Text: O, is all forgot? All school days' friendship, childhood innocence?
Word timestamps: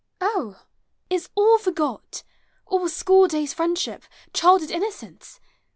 O, 0.19 0.59
is 1.11 1.29
all 1.35 1.59
forgot? 1.59 2.23
All 2.65 2.89
school 2.89 3.27
days' 3.27 3.53
friendship, 3.53 4.05
childhood 4.33 4.71
innocence? 4.71 5.39